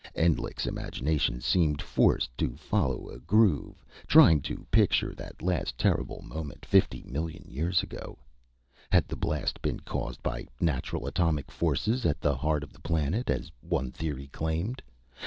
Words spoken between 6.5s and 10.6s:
fifty million years ago. Had the blast been caused by